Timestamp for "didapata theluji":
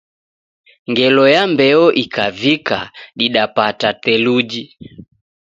3.17-4.63